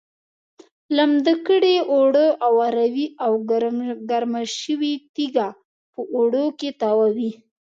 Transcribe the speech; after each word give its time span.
لمده 0.97 1.35
کړې 1.47 1.75
اوړه 1.93 2.27
اواروي 2.47 3.07
او 3.25 3.31
ګرمه 4.09 4.41
شوې 4.59 4.93
تیږه 5.15 5.47
په 5.93 6.01
اوړو 6.15 6.45
کې 6.59 6.69
تاووي. 6.81 7.31